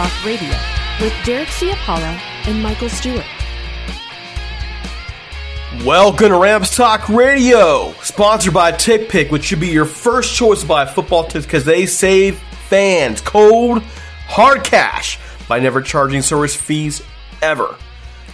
[0.00, 0.56] Talk Radio
[0.98, 3.26] with Derek Ciapala and Michael Stewart.
[5.84, 10.66] Welcome to Rams Talk Radio, sponsored by TickPick, which should be your first choice to
[10.66, 13.82] buy football tips because they save fans cold,
[14.26, 17.02] hard cash by never charging service fees
[17.42, 17.76] ever.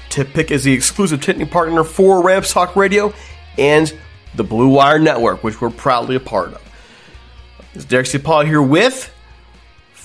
[0.09, 3.13] TickPick is the exclusive ticketing partner for Rams Talk Radio
[3.59, 3.93] and
[4.37, 6.63] the Blue Wire Network, which we're proudly a part of.
[7.75, 9.13] Is Derek Ciapala here with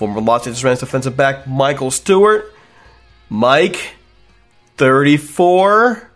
[0.02, 2.52] former Los Angeles Rams defensive back Michael Stewart.
[3.30, 3.94] Mike,
[4.78, 6.10] 34.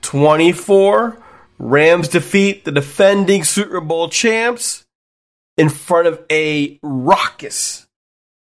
[0.00, 1.22] 24.
[1.58, 4.86] Rams defeat the defending Super Bowl champs
[5.56, 7.88] in front of a raucous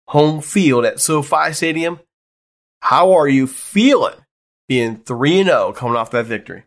[0.09, 2.01] home field at SoFi Stadium.
[2.81, 4.17] How are you feeling
[4.67, 6.65] being 3 0 coming off that victory?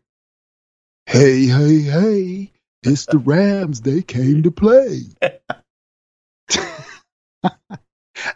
[1.06, 2.52] Hey, hey, hey.
[2.84, 3.82] It's the Rams.
[3.82, 5.02] They came to play.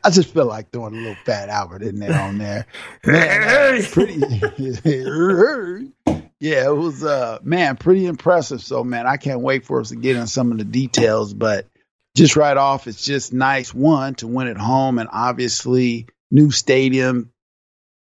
[0.04, 2.66] I just feel like throwing a little fat Albert in there on there.
[3.06, 4.20] Man, pretty
[6.44, 8.62] Yeah, it was uh man, pretty impressive.
[8.62, 11.70] So man, I can't wait for us to get in some of the details, but
[12.18, 17.32] just right off, it's just nice one to win at home and obviously new stadium,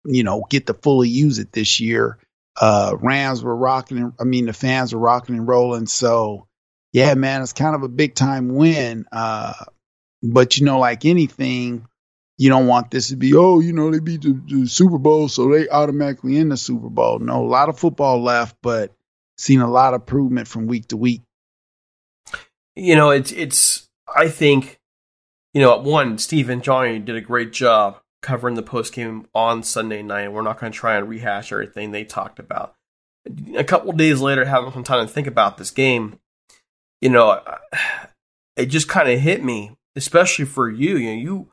[0.06, 2.16] you know, get to fully use it this year.
[2.58, 5.84] Uh Rams were rocking and I mean the fans were rocking and rolling.
[5.84, 6.48] So
[6.90, 9.04] yeah, man, it's kind of a big time win.
[9.12, 9.52] Uh
[10.22, 11.86] but you know, like anything,
[12.38, 15.28] you don't want this to be, oh, you know, they beat the, the Super Bowl,
[15.28, 17.18] so they automatically in the Super Bowl.
[17.18, 18.92] No, a lot of football left, but
[19.36, 21.22] seen a lot of improvement from week to week.
[22.74, 24.80] You know, it's, it's, I think,
[25.52, 29.62] you know, one, Steve and Johnny did a great job covering the post game on
[29.62, 30.32] Sunday night.
[30.32, 32.74] We're not going to try and rehash everything they talked about.
[33.54, 36.18] A couple days later, having some time to think about this game,
[37.00, 37.42] you know,
[38.56, 40.96] it just kind of hit me especially for you.
[40.96, 41.48] You know, you,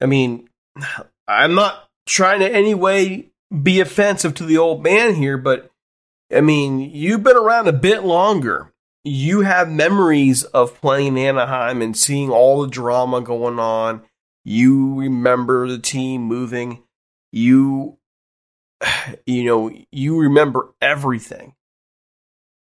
[0.00, 0.48] I mean,
[1.28, 3.30] I'm not trying to any way
[3.62, 5.70] be offensive to the old man here, but
[6.34, 8.72] I mean, you've been around a bit longer.
[9.04, 14.02] You have memories of playing Anaheim and seeing all the drama going on.
[14.44, 16.82] You remember the team moving.
[17.32, 17.98] You,
[19.26, 21.54] you know, you remember everything.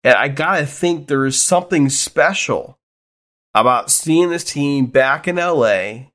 [0.03, 2.76] And I gotta think there is something special
[3.59, 6.09] about seeing this team back in LA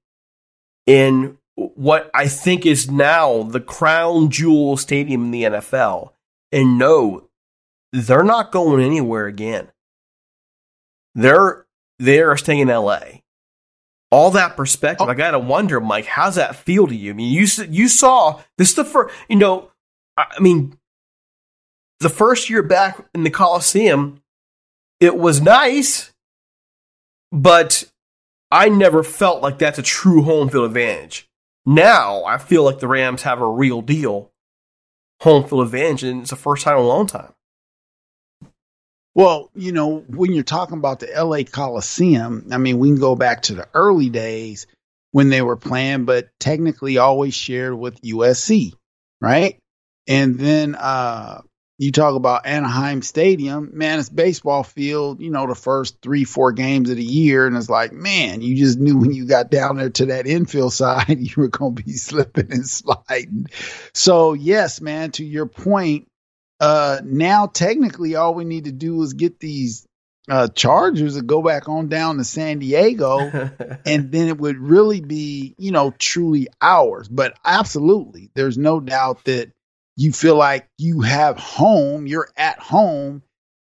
[0.86, 6.10] in what I think is now the crown jewel stadium in the NFL.
[6.50, 7.28] And no,
[7.92, 9.68] they're not going anywhere again.
[11.14, 11.66] They're
[11.98, 13.00] they are staying in LA.
[14.10, 15.10] All that perspective, Oh.
[15.10, 17.10] I gotta wonder, Mike, how's that feel to you?
[17.10, 19.70] I mean, you you saw this is the first, you know,
[20.16, 20.78] I mean,
[22.00, 24.22] the first year back in the Coliseum,
[25.00, 26.12] it was nice,
[27.32, 27.84] but
[28.50, 31.29] I never felt like that's a true home field advantage.
[31.64, 34.31] Now I feel like the Rams have a real deal
[35.20, 37.32] home field advantage, and it's the first time in a long time.
[39.14, 43.14] Well, you know, when you're talking about the LA Coliseum, I mean, we can go
[43.14, 44.67] back to the early days
[45.12, 48.73] when they were playing, but technically always shared with USC,
[49.20, 49.58] right?
[50.08, 51.43] And then uh
[51.78, 56.52] you talk about Anaheim Stadium, man, it's baseball field, you know, the first three, four
[56.52, 57.46] games of the year.
[57.46, 60.72] And it's like, man, you just knew when you got down there to that infield
[60.72, 63.46] side, you were going to be slipping and sliding.
[63.94, 66.08] So, yes, man, to your point,
[66.60, 69.84] uh, now technically all we need to do is get these
[70.30, 73.18] uh, Chargers to go back on down to San Diego,
[73.86, 77.08] and then it would really be, you know, truly ours.
[77.08, 79.50] But absolutely, there's no doubt that
[79.96, 83.22] you feel like you have home, you're at home.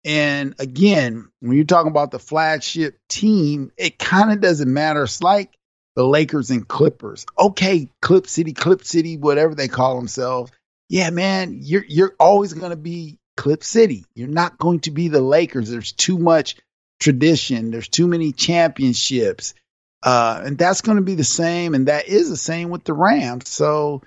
[0.05, 5.03] And again, when you're talking about the flagship team, it kind of doesn't matter.
[5.03, 5.53] It's like
[5.95, 7.25] the Lakers and Clippers.
[7.37, 10.51] Okay, Clip City, Clip City, whatever they call themselves.
[10.89, 14.05] Yeah, man, you're you're always going to be Clip City.
[14.13, 15.69] You're not going to be the Lakers.
[15.69, 16.57] There's too much
[16.99, 17.71] tradition.
[17.71, 19.53] There's too many championships.
[20.01, 21.73] Uh, and that's going to be the same.
[21.73, 23.49] And that is the same with the Rams.
[23.49, 24.01] So,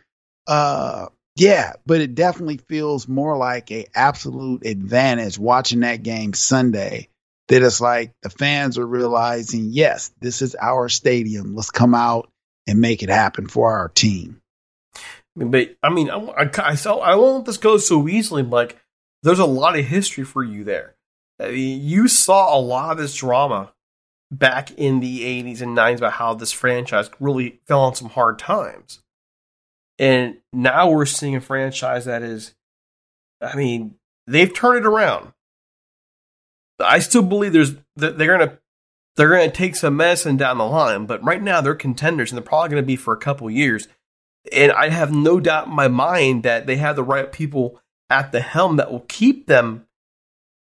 [0.46, 1.06] uh,
[1.36, 7.08] yeah, but it definitely feels more like a absolute advantage watching that game Sunday.
[7.48, 11.54] That it's like the fans are realizing, yes, this is our stadium.
[11.54, 12.28] Let's come out
[12.66, 14.40] and make it happen for our team.
[15.36, 18.42] But I mean, I, I, I, saw, I won't let this go so easily.
[18.42, 18.78] Like,
[19.22, 20.96] there's a lot of history for you there.
[21.38, 23.72] I mean, you saw a lot of this drama
[24.32, 28.38] back in the 80s and 90s about how this franchise really fell on some hard
[28.38, 29.00] times.
[29.98, 32.54] And now we're seeing a franchise that is,
[33.40, 33.94] I mean,
[34.26, 35.32] they've turned it around.
[36.78, 38.58] I still believe there's that they're gonna
[39.16, 42.46] they're gonna take some medicine down the line, but right now they're contenders and they're
[42.46, 43.88] probably gonna be for a couple years.
[44.52, 48.30] And I have no doubt in my mind that they have the right people at
[48.30, 49.86] the helm that will keep them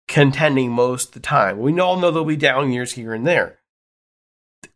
[0.08, 1.60] contending most of the time.
[1.60, 3.60] We all know there'll be down years here and there.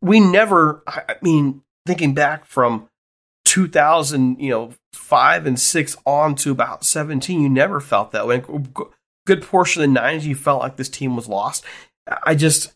[0.01, 2.89] We never, I mean, thinking back from
[3.55, 8.43] 2000, you know, five and six on to about 17, you never felt that way.
[9.25, 11.63] Good portion of the 90s, you felt like this team was lost.
[12.23, 12.73] I just,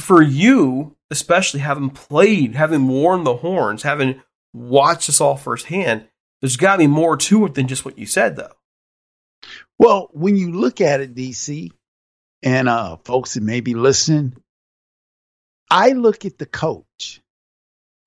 [0.00, 4.20] for you, especially having played, having worn the horns, having
[4.52, 6.08] watched this all firsthand,
[6.40, 8.56] there's got to be more to it than just what you said, though.
[9.78, 11.70] Well, when you look at it, DC,
[12.42, 14.34] and uh, folks that may be listening,
[15.70, 17.20] I look at the coach,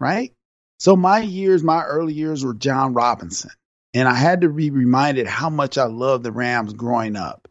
[0.01, 0.34] right?
[0.80, 3.51] So my years, my early years were John Robinson.
[3.94, 7.48] And I had to be reminded how much I loved the Rams growing up.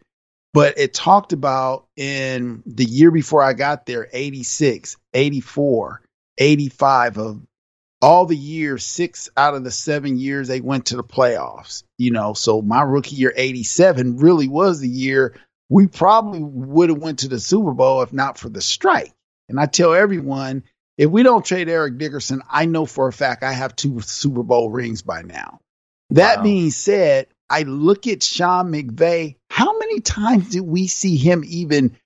[0.53, 6.03] But it talked about in the year before I got there 86, 84,
[6.39, 7.43] 85 of
[8.03, 11.83] all the years, six out of the seven years they went to the playoffs.
[11.97, 16.99] You know, so my rookie year 87 really was the year we probably would have
[16.99, 19.13] went to the Super Bowl if not for the strike.
[19.49, 20.65] And I tell everyone,
[20.97, 24.43] if we don't trade Eric Dickerson, I know for a fact I have two Super
[24.43, 25.61] Bowl rings by now.
[26.11, 26.43] That Wow.
[26.45, 29.37] being said, I look at Sean McVay.
[29.51, 31.97] How many times did we see him even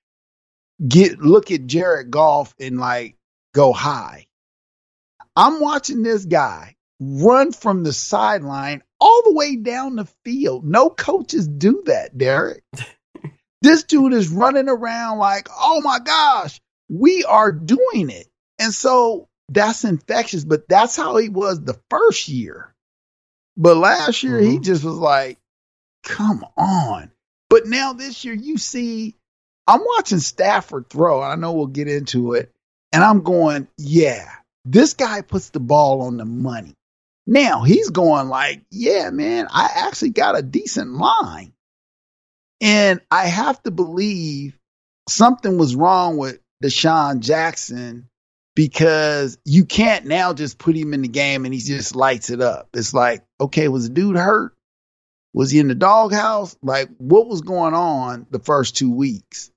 [0.87, 3.17] get look at Jared Goff and like
[3.55, 4.27] go high?
[5.37, 10.65] I'm watching this guy run from the sideline all the way down the field.
[10.65, 12.65] No coaches do that, Derek.
[13.63, 18.27] this dude is running around like, oh my gosh, we are doing it.
[18.59, 22.75] And so that's infectious, but that's how he was the first year.
[23.57, 24.65] But last year, he Mhm.
[24.65, 25.39] just was like,
[26.05, 27.11] come on.
[27.51, 29.17] But now this year, you see,
[29.67, 31.23] I'm watching Stafford throw.
[31.23, 32.53] I know we'll get into it.
[32.93, 34.31] And I'm going, yeah,
[34.65, 36.75] this guy puts the ball on the money.
[37.27, 41.53] Now he's going like, yeah, man, I actually got a decent line.
[42.61, 44.59] And I have to believe
[45.09, 48.09] something was wrong with DeSean Jackson
[48.59, 52.41] because you can't now just put him in the game and he just lights it
[52.41, 52.69] up.
[52.75, 54.53] It's like, okay, was the dude hurt?
[55.33, 56.57] Was he in the doghouse?
[56.61, 59.53] Like, what was going on the first two weeks?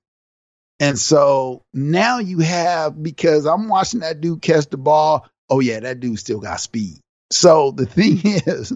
[0.78, 5.26] And so now you have, because I'm watching that dude catch the ball.
[5.50, 7.00] Oh, yeah, that dude still got speed.
[7.32, 8.72] So the thing is,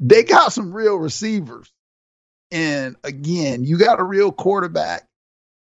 [0.00, 1.70] they got some real receivers.
[2.50, 5.06] And again, you got a real quarterback.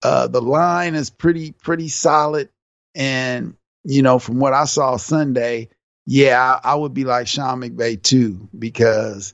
[0.01, 2.49] Uh, the line is pretty pretty solid,
[2.97, 5.69] and you know from what I saw Sunday,
[6.05, 9.33] yeah, I, I would be like Sean McVay too because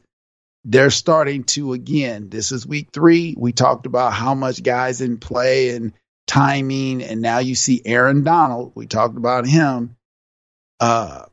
[0.66, 2.30] they're starting to again.
[2.30, 3.36] This is week three.
[3.38, 5.94] We talked about how much guys in play and
[6.28, 8.74] timing, and now you see Aaron Donald.
[8.76, 9.96] We talked about him
[10.80, 11.26] uh,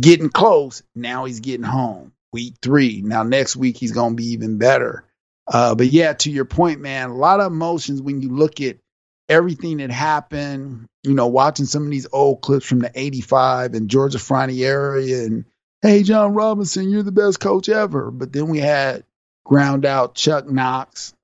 [0.00, 0.82] getting close.
[0.94, 2.12] Now he's getting home.
[2.32, 3.02] Week three.
[3.02, 5.04] Now next week he's going to be even better.
[5.46, 8.76] Uh, but yeah, to your point, man, a lot of emotions when you look at
[9.30, 10.86] everything that happened.
[11.02, 15.24] You know, watching some of these old clips from the '85 and Georgia Frontiere area,
[15.24, 15.46] and
[15.80, 18.10] hey, John Robinson, you're the best coach ever.
[18.10, 19.04] But then we had
[19.44, 21.14] ground out Chuck Knox,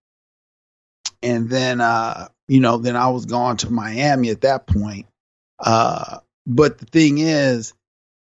[1.23, 5.07] and then uh, you know, then I was gone to Miami at that point.
[5.59, 7.75] Uh, but the thing is,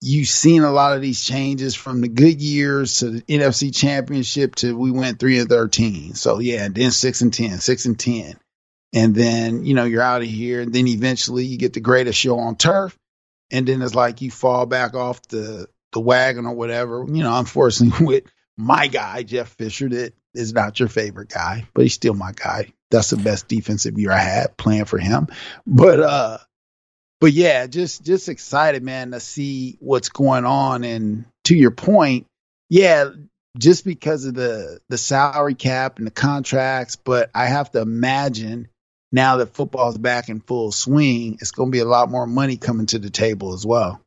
[0.00, 4.56] you've seen a lot of these changes from the good years to the NFC championship
[4.56, 6.14] to we went three and 13.
[6.14, 8.36] So yeah, and then six and 10, six and 10.
[8.92, 10.60] And then, you know, you're out of here.
[10.60, 12.96] And then eventually you get the greatest show on turf.
[13.50, 17.04] And then it's like you fall back off the, the wagon or whatever.
[17.06, 18.24] You know, unfortunately with
[18.56, 22.72] my guy, Jeff Fisher, that is not your favorite guy, but he's still my guy.
[22.90, 25.28] That's the best defensive year I had playing for him.
[25.66, 26.38] But uh
[27.20, 30.82] but yeah, just just excited, man, to see what's going on.
[30.82, 32.26] And to your point,
[32.68, 33.10] yeah,
[33.56, 38.68] just because of the the salary cap and the contracts, but I have to imagine
[39.12, 42.56] now that football's back in full swing, it's going to be a lot more money
[42.56, 44.00] coming to the table as well.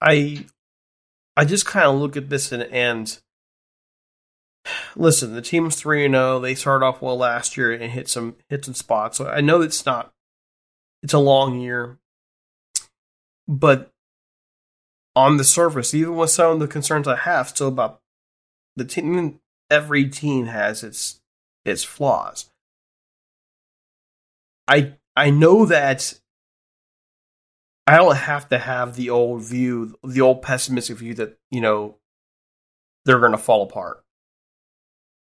[0.00, 0.46] I
[1.36, 3.18] I just kind of look at this and, and
[4.94, 6.38] listen, the team's three and zero.
[6.38, 9.18] They started off well last year and hit some hit some spots.
[9.18, 10.12] So I know it's not
[11.02, 11.98] it's a long year.
[13.46, 13.90] But
[15.16, 18.00] on the surface, even with some of the concerns I have still about
[18.76, 21.20] the team, every team has its
[21.64, 22.50] its flaws.
[24.66, 26.14] I I know that
[27.86, 31.98] I don't have to have the old view, the old pessimistic view that you know
[33.04, 34.02] they're going to fall apart,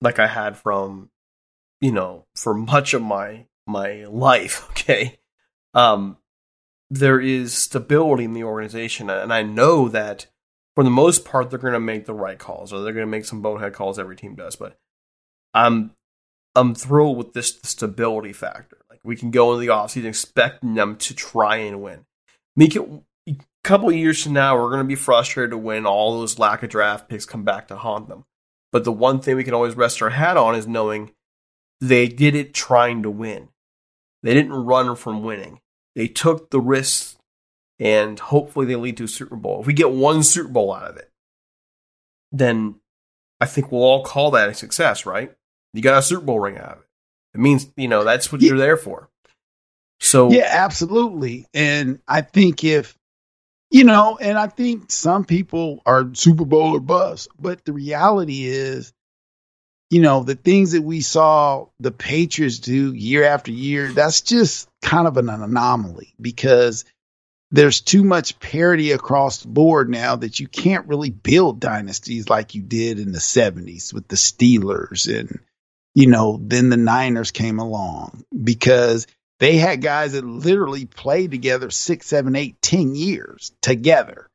[0.01, 1.09] like I had from
[1.81, 4.69] you know for much of my my life.
[4.85, 5.17] Okay,
[5.73, 6.17] um,
[6.91, 10.27] there is stability in the organization, and I know that
[10.75, 13.11] for the most part they're going to make the right calls, or they're going to
[13.11, 13.97] make some bonehead calls.
[13.97, 14.77] Every team does, but
[15.55, 15.95] I'm
[16.55, 18.77] I'm thrilled with this stability factor.
[18.89, 22.05] Like we can go into the offseason expecting them to try and win.
[22.55, 22.89] Make it
[23.27, 26.63] a couple years from now, we're going to be frustrated to win all those lack
[26.63, 28.25] of draft picks come back to haunt them.
[28.71, 31.11] But the one thing we can always rest our hat on is knowing
[31.81, 33.49] they did it trying to win.
[34.23, 35.61] They didn't run from winning.
[35.95, 37.17] They took the risk,
[37.79, 39.61] and hopefully they lead to a Super Bowl.
[39.61, 41.11] If we get one Super Bowl out of it,
[42.31, 42.75] then
[43.39, 45.35] I think we'll all call that a success, right?
[45.75, 46.87] You got a Super Bowl ring out of it.
[47.35, 48.49] It means you know that's what yeah.
[48.49, 49.09] you're there for.
[49.99, 51.47] So yeah, absolutely.
[51.53, 52.97] And I think if
[53.71, 58.45] you know, and I think some people are Super Bowl or bust, but the reality
[58.45, 58.93] is
[59.91, 64.67] you know, the things that we saw the Patriots do year after year, that's just
[64.81, 66.85] kind of an anomaly because
[67.51, 72.55] there's too much parity across the board now that you can't really build dynasties like
[72.55, 75.39] you did in the 70s with the Steelers and
[75.95, 79.07] you know then the Niners came along because
[79.39, 84.29] they had guys that literally played together six, seven, eight, ten years together.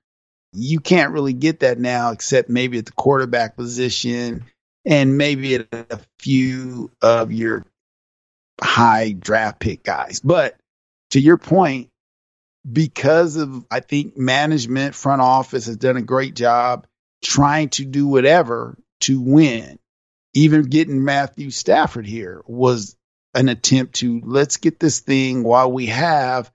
[0.53, 4.45] You can't really get that now except maybe at the quarterback position
[4.85, 7.65] and maybe at a few of your
[8.61, 10.21] high draft pick guys.
[10.21, 10.57] But
[11.11, 11.89] to your point,
[12.71, 16.87] because of I think management, front office has done a great job
[17.23, 19.79] trying to do whatever to win.
[20.35, 22.97] Even getting Matthew Stafford here was
[23.35, 26.51] an attempt to let's get this thing while we have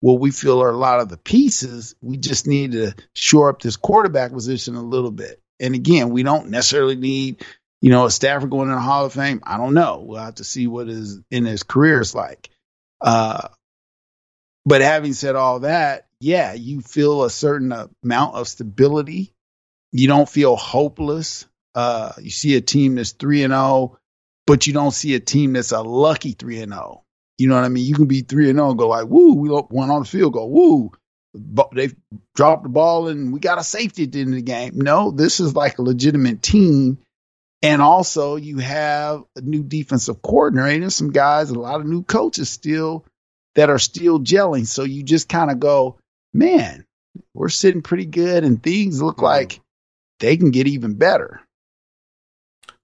[0.00, 1.94] what we feel are a lot of the pieces.
[2.00, 5.42] We just need to shore up this quarterback position a little bit.
[5.60, 7.44] And again, we don't necessarily need
[7.80, 9.40] you know, a Stafford going in the Hall of Fame?
[9.42, 10.04] I don't know.
[10.06, 12.50] We'll have to see what his in his career is like.
[13.00, 13.48] Uh,
[14.66, 17.72] but having said all that, yeah, you feel a certain
[18.04, 19.32] amount of stability.
[19.92, 21.46] You don't feel hopeless.
[21.74, 23.98] Uh, you see a team that's three and zero, oh,
[24.46, 27.00] but you don't see a team that's a lucky three and zero.
[27.00, 27.04] Oh.
[27.38, 27.86] You know what I mean?
[27.86, 30.08] You can be three and zero oh and go like, "Woo, we went on the
[30.08, 30.50] field goal.
[30.50, 30.92] Woo,
[31.72, 31.90] they
[32.34, 35.10] dropped the ball and we got a safety at the end of the game." No,
[35.10, 36.98] this is like a legitimate team
[37.62, 42.02] and also, you have a new defensive coordinator, and some guys, a lot of new
[42.02, 43.04] coaches still
[43.54, 44.66] that are still gelling.
[44.66, 45.98] So you just kind of go,
[46.32, 46.86] man,
[47.34, 49.26] we're sitting pretty good, and things look mm-hmm.
[49.26, 49.60] like
[50.20, 51.42] they can get even better.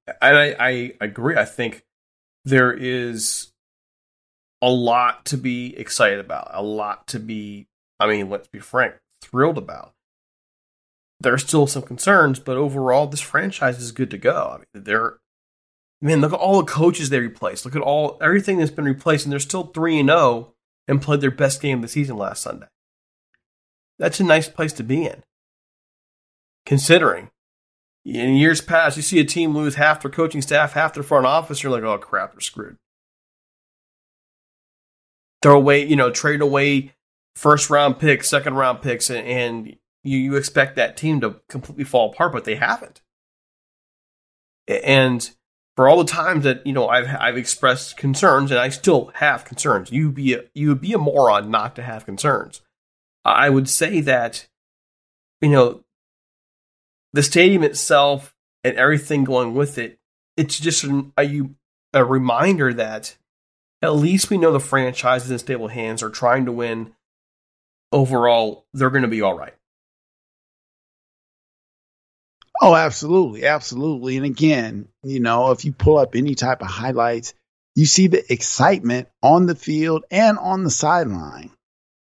[0.06, 1.36] And I, I agree.
[1.36, 1.84] I think
[2.44, 3.52] there is
[4.62, 7.66] a lot to be excited about, a lot to be,
[7.98, 9.92] I mean, let's be frank, thrilled about.
[11.20, 14.54] There are still some concerns, but overall, this franchise is good to go.
[14.54, 15.18] I mean, they're,
[16.00, 17.64] man, look at all the coaches they replaced.
[17.64, 20.52] Look at all everything that's been replaced, and they're still three and zero oh
[20.86, 22.68] and played their best game of the season last Sunday.
[23.98, 25.24] That's a nice place to be in,
[26.66, 27.30] considering
[28.06, 31.26] in years past, you see a team lose half their coaching staff, half their front
[31.26, 32.76] office, you're like, oh crap, they're screwed.
[35.42, 36.94] Throw away, you know, trade away
[37.34, 41.84] first round picks, second round picks, and, and you, you expect that team to completely
[41.84, 43.02] fall apart, but they haven't.
[44.68, 45.28] And
[45.76, 49.44] for all the times that you know I've I've expressed concerns, and I still have
[49.44, 52.62] concerns, you be a, you would be a moron not to have concerns.
[53.24, 54.48] I would say that
[55.40, 55.84] you know
[57.16, 59.98] the stadium itself and everything going with it,
[60.36, 61.48] it's just a,
[61.94, 63.16] a reminder that
[63.80, 66.92] at least we know the franchise is in stable hands are trying to win.
[67.90, 69.54] Overall, they're going to be all right.
[72.60, 73.46] Oh, absolutely.
[73.46, 74.18] Absolutely.
[74.18, 77.32] And again, you know, if you pull up any type of highlights,
[77.74, 81.50] you see the excitement on the field and on the sideline.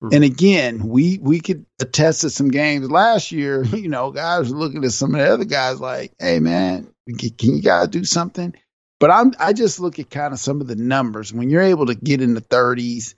[0.01, 0.15] Mm-hmm.
[0.15, 3.63] And again, we we could attest to some games last year.
[3.81, 7.55] You know, guys were looking at some of the other guys like, "Hey, man, can,
[7.55, 8.53] you guys do something?"
[8.99, 11.87] But I'm I just look at kind of some of the numbers when you're able
[11.87, 13.15] to get in the 30s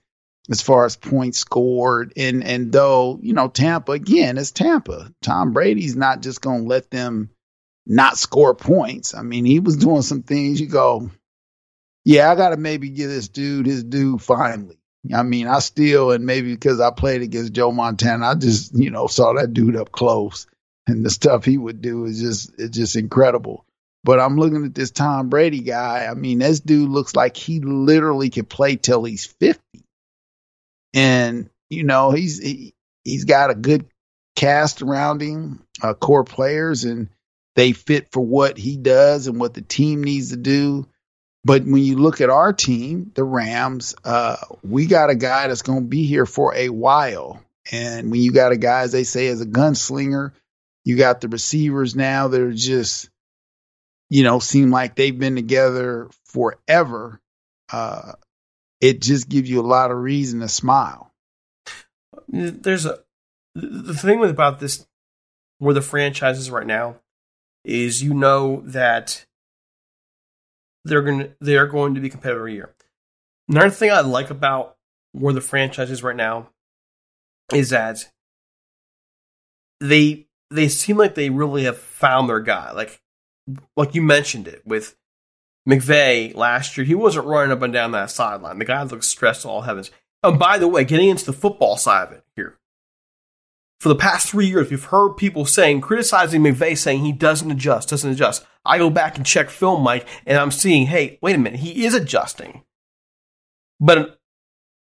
[0.49, 5.11] as far as points scored, and and though you know Tampa again, it's Tampa.
[5.21, 7.29] Tom Brady's not just going to let them
[7.85, 9.13] not score points.
[9.13, 10.59] I mean, he was doing some things.
[10.59, 11.09] You go,
[12.05, 14.77] yeah, I got to maybe give this dude his due finally.
[15.11, 18.89] I mean, I still, and maybe because I played against Joe Montana, I just, you
[18.89, 20.47] know, saw that dude up close
[20.87, 23.65] and the stuff he would do is just, it's just incredible.
[24.05, 26.07] But I'm looking at this Tom Brady guy.
[26.09, 29.61] I mean, this dude looks like he literally could play till he's 50.
[30.93, 32.73] And, you know, he's, he,
[33.03, 33.85] he's got a good
[34.35, 37.09] cast around him, uh, core players, and
[37.55, 40.87] they fit for what he does and what the team needs to do.
[41.45, 45.61] But when you look at our team, the Rams, uh, we got a guy that's
[45.61, 47.43] going to be here for a while.
[47.71, 50.31] And when you got a guy, as they say, as a gunslinger,
[50.85, 53.09] you got the receivers now that are just,
[54.09, 57.19] you know, seem like they've been together forever.
[57.71, 58.13] Uh,
[58.79, 61.11] it just gives you a lot of reason to smile.
[62.27, 62.99] There's a
[63.55, 64.85] the thing about this,
[65.59, 66.95] where the franchise is right now,
[67.63, 69.25] is you know that
[70.85, 72.73] they're going to, they are going to be competitive every year.
[73.47, 74.77] Another thing I like about
[75.11, 76.49] where the franchise is right now
[77.53, 78.09] is that
[79.79, 82.71] they they seem like they really have found their guy.
[82.71, 83.01] Like
[83.75, 84.95] like you mentioned it with
[85.67, 88.59] McVay last year, he wasn't running up and down that sideline.
[88.59, 89.91] The guy looks stressed all heavens.
[90.21, 92.57] And by the way, getting into the football side of it here.
[93.83, 97.89] For the past three years, we've heard people saying, criticizing McVay, saying he doesn't adjust,
[97.89, 98.45] doesn't adjust.
[98.63, 101.83] I go back and check film, Mike, and I'm seeing, hey, wait a minute, he
[101.83, 102.63] is adjusting,
[103.81, 104.21] but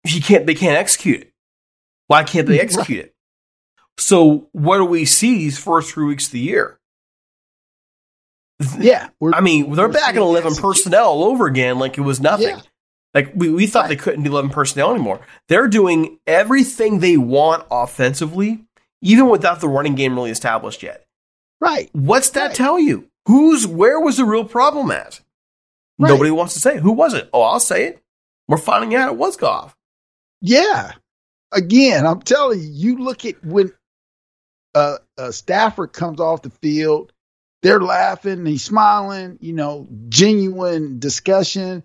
[0.03, 0.47] he can't.
[0.47, 1.33] They can't execute it.
[2.07, 3.15] Why can't they execute it?
[3.99, 6.81] So what do we see these first three weeks of the year?
[8.79, 10.73] Yeah, I mean, they're back in eleven execute.
[10.73, 12.49] personnel all over again, like it was nothing.
[12.49, 12.63] Yeah.
[13.13, 13.89] Like we, we thought right.
[13.91, 15.21] they couldn't do eleven personnel anymore.
[15.49, 18.63] They're doing everything they want offensively,
[19.07, 21.07] even without the running game really established yet.
[21.61, 21.89] Right.
[21.93, 22.55] What's that right.
[22.55, 23.09] tell you?
[23.27, 25.21] Who's where was the real problem at?
[25.99, 26.11] Right.
[26.11, 26.79] Nobody wants to say.
[26.79, 27.31] Who was it?
[27.33, 28.03] Oh, I'll say it.
[28.49, 29.77] We're finding out it was Goff.
[30.41, 30.93] Yeah.
[31.53, 33.73] Again, I'm telling you, you look at when
[34.75, 37.13] uh, uh, Stafford comes off the field,
[37.63, 41.83] they're laughing, he's smiling, you know, genuine discussion,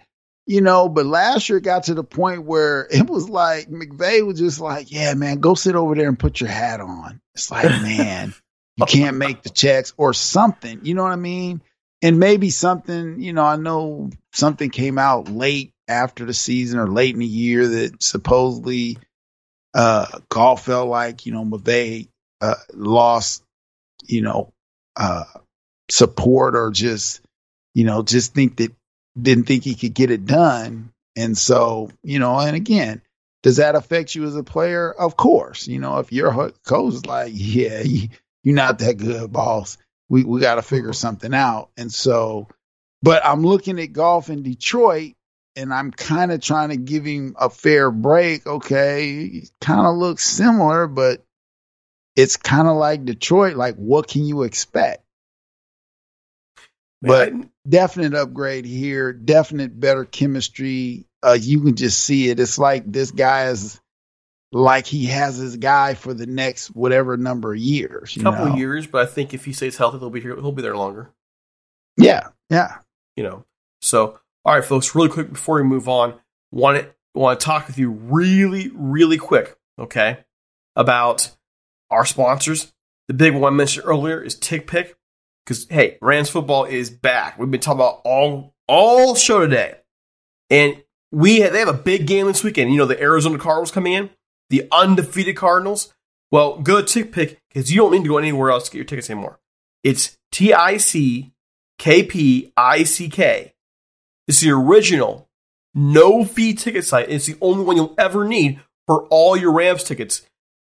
[0.51, 0.89] you know.
[0.89, 4.91] But last year got to the point where it was like McVay was just like,
[4.91, 8.33] "Yeah, man, go sit over there and put your hat on." It's like, man,
[8.75, 10.81] you can't make the checks or something.
[10.83, 11.61] You know what I mean?
[12.03, 16.87] And maybe something, you know, I know something came out late after the season or
[16.87, 18.97] late in the year that supposedly
[19.73, 22.07] uh Goff felt like, you know, McVay
[22.41, 23.43] uh, lost,
[24.07, 24.51] you know,
[24.95, 25.25] uh
[25.89, 27.21] support or just,
[27.75, 28.71] you know, just think that
[29.19, 30.91] didn't think he could get it done.
[31.15, 33.02] And so, you know, and again,
[33.43, 34.91] does that affect you as a player?
[34.91, 35.67] Of course.
[35.67, 37.84] You know, if your coach is like, yeah,
[38.43, 39.78] you're not that good, boss.
[40.10, 41.69] We we got to figure something out.
[41.78, 42.47] And so,
[43.02, 45.13] but I'm looking at Goff in Detroit,
[45.56, 48.45] and I'm kind of trying to give him a fair break.
[48.45, 51.24] Okay, kind of looks similar, but
[52.15, 53.56] it's kind of like Detroit.
[53.56, 55.04] Like, what can you expect?
[57.02, 57.34] But
[57.67, 59.13] definite upgrade here.
[59.13, 61.06] Definite better chemistry.
[61.24, 62.39] Uh, you can just see it.
[62.39, 63.80] It's like this guy is
[64.52, 68.15] like he has his guy for the next whatever number of years.
[68.15, 68.54] You couple know?
[68.54, 70.36] of years, but I think if he stays healthy, he'll be here.
[70.36, 71.12] He'll be there longer.
[71.97, 72.80] Yeah, yeah.
[73.15, 73.45] You know.
[73.82, 74.95] So, all right, folks.
[74.95, 76.19] Really quick before we move on,
[76.52, 79.58] want to want to talk with you really, really quick.
[79.80, 80.19] Okay,
[80.76, 81.32] about
[81.89, 82.71] our sponsors.
[83.08, 84.93] The big one I mentioned earlier is TickPick.
[85.45, 87.39] Because hey, Rams football is back.
[87.39, 89.75] We've been talking about all all show today,
[90.49, 92.71] and we have, they have a big game this weekend.
[92.71, 94.10] You know the Arizona Cardinals coming in,
[94.49, 95.93] the undefeated Cardinals.
[96.32, 98.86] Well, go to TickPick because you don't need to go anywhere else to get your
[98.86, 99.39] tickets anymore.
[99.84, 101.34] It's T I C
[101.77, 103.54] K P I C K.
[104.27, 105.27] It's the original
[105.73, 107.10] no fee ticket site.
[107.10, 110.21] It's the only one you'll ever need for all your Rams tickets.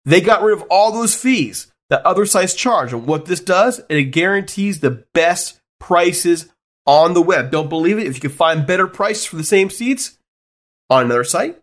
[0.05, 2.93] They got rid of all those fees that other sites charge.
[2.93, 6.49] And what this does, it guarantees the best prices
[6.87, 7.51] on the web.
[7.51, 8.07] Don't believe it?
[8.07, 10.19] If you can find better prices for the same seats
[10.91, 11.61] on another site,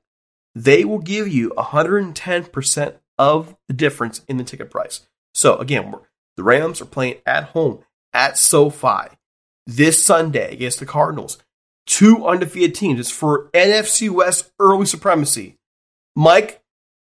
[0.55, 5.07] they will give you 110% of the difference in the ticket price.
[5.33, 5.93] So again,
[6.37, 9.15] the Rams are playing at home at SoFi
[9.67, 11.37] this Sunday against the Cardinals.
[11.85, 12.99] Two undefeated teams.
[12.99, 15.57] It's for NFC West early supremacy.
[16.15, 16.61] Mike,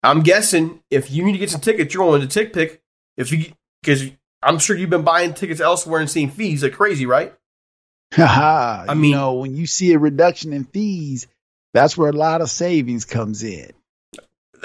[0.03, 2.79] I'm guessing if you need to get some tickets, you're going to TickPick.
[3.17, 4.09] If you because
[4.41, 7.33] I'm sure you've been buying tickets elsewhere and seeing fees like crazy, right?
[8.17, 11.27] I I mean- you know, when you see a reduction in fees,
[11.73, 13.71] that's where a lot of savings comes in.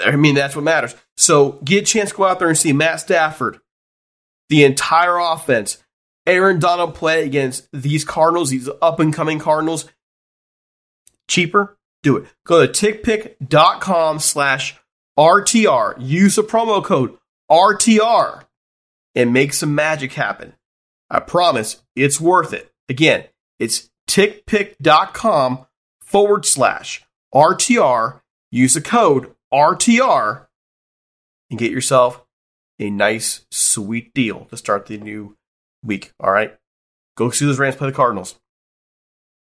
[0.03, 0.95] I mean, that's what matters.
[1.17, 3.59] So get a chance to go out there and see Matt Stafford,
[4.47, 5.83] the entire offense,
[6.25, 9.89] Aaron Donald play against these Cardinals, these up and coming Cardinals.
[11.27, 11.77] Cheaper?
[12.01, 12.25] Do it.
[12.45, 14.75] Go to tickpick.com slash
[15.17, 15.95] RTR.
[15.99, 17.17] Use the promo code
[17.51, 18.43] RTR
[19.15, 20.53] and make some magic happen.
[21.09, 22.71] I promise it's worth it.
[22.87, 23.25] Again,
[23.57, 25.65] it's tickpick.com
[26.01, 28.21] forward slash RTR.
[28.51, 30.47] Use the code RTR
[31.49, 32.23] and get yourself
[32.79, 35.35] a nice, sweet deal to start the new
[35.83, 36.13] week.
[36.19, 36.55] All right?
[37.17, 38.39] Go see those Rams play the Cardinals.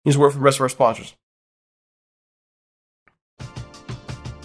[0.04, 1.14] Here's a word from the rest of our sponsors.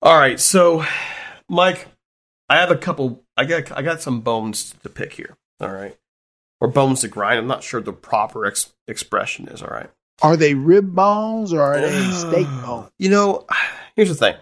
[0.00, 0.84] All right, so
[1.48, 1.88] Mike,
[2.48, 3.24] I have a couple.
[3.36, 5.36] I got I got some bones to pick here.
[5.60, 5.96] All right,
[6.60, 7.38] or bones to grind.
[7.38, 9.60] I'm not sure the proper ex- expression is.
[9.62, 9.90] All right,
[10.22, 12.90] Are they rib bones or are they uh, steak bones?
[12.98, 13.44] you know,
[13.96, 14.36] here's the thing,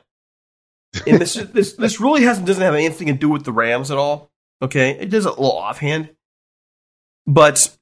[1.07, 3.97] and this this this really hasn't doesn't have anything to do with the Rams at
[3.99, 4.31] all.
[4.61, 6.11] Okay, it does a little offhand,
[7.27, 7.75] but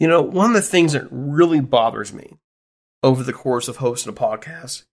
[0.00, 2.38] you know, one of the things that really bothers me
[3.04, 4.84] over the course of hosting a podcast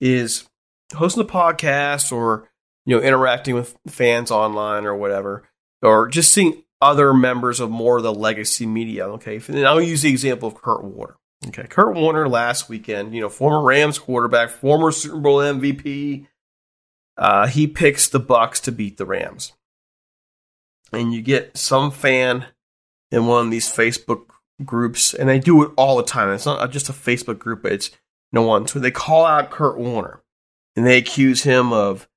[0.00, 0.48] is
[0.94, 2.48] hosting a podcast or
[2.86, 5.48] you know interacting with fans online or whatever
[5.82, 9.40] or just seeing other members of more of the legacy media okay?
[9.48, 11.16] And i'll use the example of kurt warner
[11.48, 11.66] okay?
[11.66, 16.26] Kurt warner last weekend you know former rams quarterback former super bowl mvp
[17.16, 19.52] uh, he picks the bucks to beat the rams.
[20.92, 22.46] And you get some fan
[23.10, 24.26] in one of these facebook
[24.64, 26.30] groups and they do it all the time.
[26.30, 27.90] It's not just a facebook group but it's
[28.32, 28.66] no one.
[28.66, 30.20] So they call out Kurt Warner
[30.76, 32.08] and they accuse him of,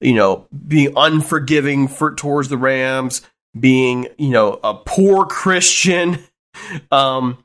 [0.00, 3.22] you know, being unforgiving for towards the Rams,
[3.58, 6.18] being, you know, a poor Christian
[6.90, 7.44] um,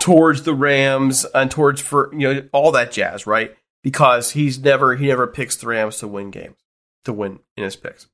[0.00, 3.56] towards the Rams and towards for you know all that jazz, right?
[3.82, 6.56] Because he's never he never picks the Rams to win games,
[7.04, 8.08] to win in his picks.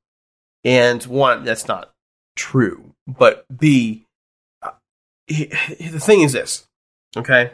[0.64, 1.92] And one, that's not
[2.36, 2.94] true.
[3.06, 4.06] But B,
[4.62, 4.70] uh,
[5.26, 6.66] he, the thing is this,
[7.16, 7.52] okay?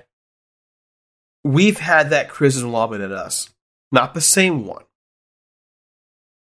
[1.43, 3.51] We've had that criticism lobbed at us,
[3.93, 4.85] not the same one.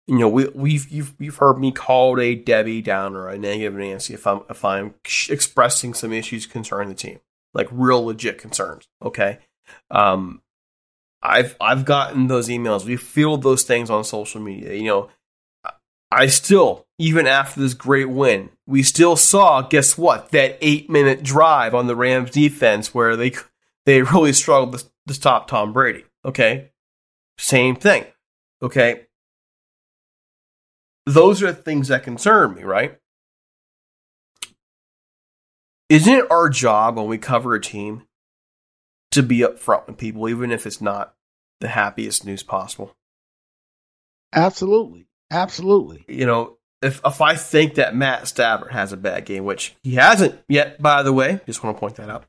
[0.07, 4.15] You know, we, we've you've you've heard me called a Debbie Downer, a negative Nancy,
[4.15, 4.95] if I'm if I'm
[5.29, 7.21] expressing some issues concerning the team,
[7.53, 8.89] like real legit concerns.
[9.03, 9.39] Okay,
[9.91, 10.41] um,
[11.23, 12.87] I've I've gotten those emails.
[12.87, 14.73] We filled those things on social media.
[14.75, 15.11] You know,
[16.11, 21.23] I still, even after this great win, we still saw, guess what, that eight minute
[21.23, 23.33] drive on the Rams defense where they
[23.85, 26.05] they really struggled to, to stop Tom Brady.
[26.25, 26.71] Okay,
[27.39, 28.05] same thing.
[28.61, 29.07] Okay,
[31.07, 32.99] those are the things that concern me, right?
[35.89, 38.03] Isn't it our job when we cover a team
[39.13, 41.15] to be upfront with people, even if it's not
[41.61, 42.95] the happiest news possible?
[44.35, 45.07] Absolutely.
[45.31, 46.05] Absolutely.
[46.09, 49.95] You know, if if I think that Matt Stafford has a bad game, which he
[49.95, 52.25] hasn't yet, by the way, just want to point that out.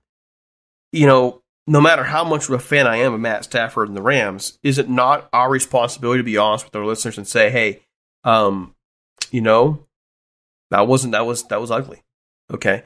[0.91, 3.95] You know, no matter how much of a fan I am of Matt Stafford and
[3.95, 7.51] the Rams, is it not our responsibility to be honest with our listeners and say,
[7.51, 7.81] hey,
[8.23, 8.73] um,
[9.29, 9.85] you know,
[10.71, 12.01] that wasn't that was that was ugly.
[12.51, 12.81] Okay.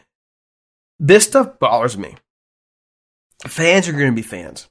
[1.00, 2.16] This stuff bothers me.
[3.48, 4.70] Fans are to be fans.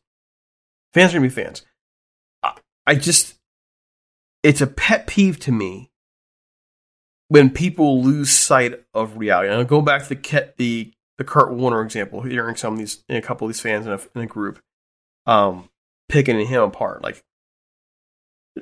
[0.92, 1.64] Fans are to be fans.
[2.42, 2.52] I,
[2.86, 3.38] I just,
[4.42, 5.90] it's a pet peeve to me
[7.28, 9.48] when people lose sight of reality.
[9.48, 13.04] And I'll go back to the the, the Kurt Warner example, hearing some of these,
[13.08, 14.60] a couple of these fans in a, in a group,
[15.26, 15.68] um,
[16.08, 17.02] picking him apart.
[17.02, 17.22] Like,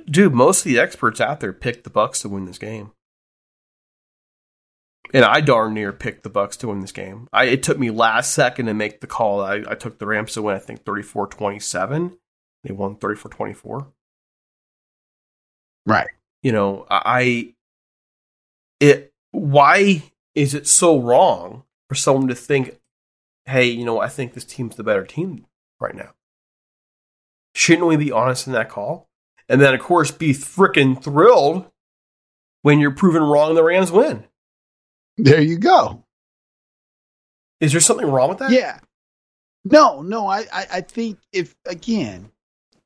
[0.07, 2.93] dude, most of the experts out there picked the Bucks to win this game.
[5.13, 7.29] And I darn near picked the Bucks to win this game.
[7.33, 9.41] I, it took me last second to make the call.
[9.41, 12.17] I, I took the Rams to win, I think 34-27.
[12.63, 13.87] They won 34-24.
[15.87, 16.09] Right.
[16.43, 17.55] You know, I
[18.79, 20.03] it why
[20.35, 22.79] is it so wrong for someone to think,
[23.47, 25.47] hey, you know, I think this team's the better team
[25.81, 26.11] right now?
[27.53, 29.09] Shouldn't we be honest in that call?
[29.49, 31.69] And then, of course, be freaking thrilled
[32.63, 34.23] when you're proven wrong the Rams win.
[35.19, 36.05] There you go.
[37.59, 38.53] Is there something wrong with that?
[38.53, 38.79] Yeah.
[39.65, 40.29] No, no.
[40.29, 42.31] I, I, I think if again,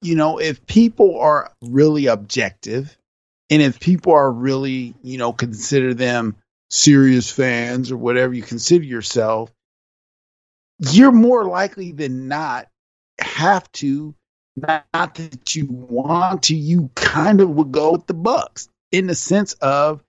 [0.01, 2.97] you know, if people are really objective,
[3.51, 6.37] and if people are really, you know, consider them
[6.75, 9.53] serious fans or whatever you consider yourself,
[10.79, 12.67] you're more likely than not
[13.21, 14.15] have to
[14.57, 19.15] not, that you want to, you kind of would go with the Bucks in the
[19.15, 20.03] sense of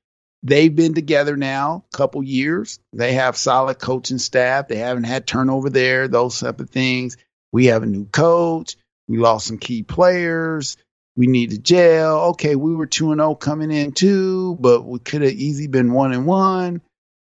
[0.43, 2.79] they've been together now a couple years.
[2.93, 4.67] They have solid coaching staff.
[4.67, 7.17] They haven't had turnover there, those type of things.
[7.51, 8.75] We have a new coach.
[9.07, 10.77] We lost some key players.
[11.17, 12.17] We need to jail.
[12.31, 15.93] Okay, we were 2 and 0 coming in too, but we could have easily been
[15.93, 16.81] 1 and 1.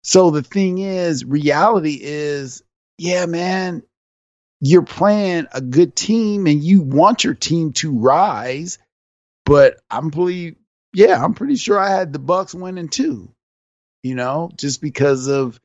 [0.03, 2.63] So the thing is, reality is,
[2.97, 3.83] yeah, man,
[4.61, 8.79] you're playing a good team and you want your team to rise,
[9.45, 10.57] but I'm pretty
[10.95, 13.31] yeah, I'm pretty sure I had the Bucks winning too.
[14.03, 15.61] You know, just because of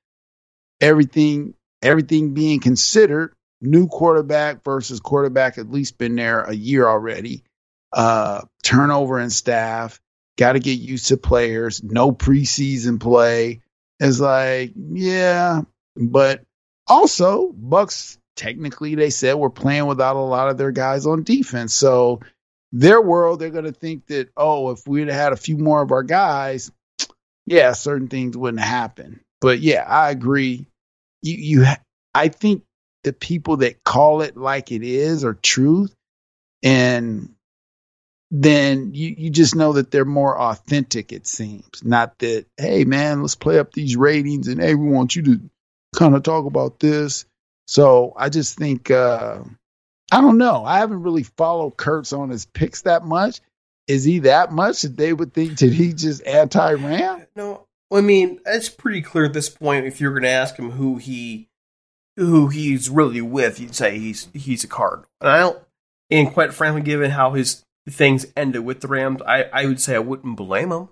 [0.82, 7.44] everything everything being considered, new quarterback versus quarterback at least been there a year already.
[7.94, 10.00] Uh turnover in staff,
[10.38, 13.62] got to get used to players, no preseason play.
[14.00, 15.62] It's like, yeah,
[15.96, 16.44] but
[16.88, 21.74] also Bucks technically they said we're playing without a lot of their guys on defense.
[21.74, 22.22] So
[22.72, 25.92] their world, they're going to think that, oh, if we'd had a few more of
[25.92, 26.72] our guys,
[27.46, 29.20] yeah, certain things wouldn't happen.
[29.42, 30.66] But yeah, I agree.
[31.22, 31.66] You, you,
[32.14, 32.64] I think
[33.04, 35.94] the people that call it like it is are truth,
[36.64, 37.34] and
[38.32, 41.12] then you, you just know that they're more authentic.
[41.12, 45.16] It seems not that, hey man, let's play up these ratings, and hey, we want
[45.16, 45.42] you to
[45.96, 47.26] kind of talk about this.
[47.68, 48.90] So I just think.
[48.90, 49.44] uh
[50.12, 50.66] I don't know.
[50.66, 53.40] I haven't really followed Kurt's on his picks that much.
[53.88, 57.26] Is he that much that they would think that he just anti Ram?
[57.36, 59.86] No, I mean it's pretty clear at this point.
[59.86, 61.48] If you're going to ask him who he
[62.18, 65.06] who he's really with, you'd say he's he's a card.
[65.22, 65.60] And I don't.
[66.10, 69.96] And quite frankly, given how his things ended with the Rams, I I would say
[69.96, 70.90] I wouldn't blame him.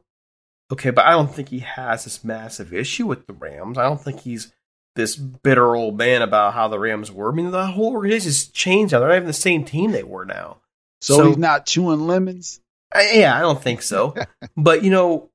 [0.71, 3.77] Okay, but I don't think he has this massive issue with the Rams.
[3.77, 4.53] I don't think he's
[4.95, 7.31] this bitter old man about how the Rams were.
[7.31, 8.99] I mean, the whole organization's changed now.
[8.99, 10.57] They're not even the same team they were now.
[11.01, 12.59] So, so he's not chewing lemons.
[12.93, 14.15] I, yeah, I don't think so.
[14.57, 15.29] but you know,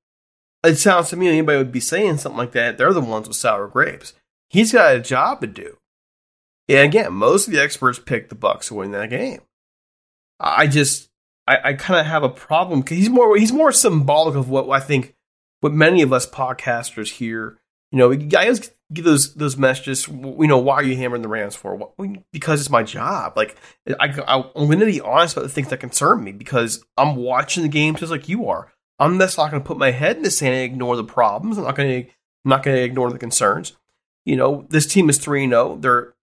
[0.64, 2.78] it sounds to me anybody would be saying something like that.
[2.78, 4.12] They're the ones with sour grapes.
[4.48, 5.78] He's got a job to do.
[6.68, 9.40] And again, most of the experts picked the Bucks to win that game.
[10.40, 11.10] I just,
[11.46, 14.68] I, I kind of have a problem because he's more, he's more symbolic of what
[14.70, 15.14] I think,
[15.60, 17.58] what many of us podcasters hear.
[17.92, 20.08] You know, guys give those those messages.
[20.08, 21.92] You know, why are you hammering the Rams for?
[22.32, 23.34] Because it's my job.
[23.36, 23.56] Like,
[24.00, 27.14] I, I, I'm going to be honest about the things that concern me because I'm
[27.14, 28.72] watching the game just like you are.
[28.98, 31.56] I'm just not going to put my head in the sand and ignore the problems.
[31.56, 32.10] I'm not going to,
[32.44, 33.76] not going to ignore the concerns.
[34.24, 35.72] You know, this team is three zero.
[35.72, 35.76] Oh.
[35.76, 36.14] They're,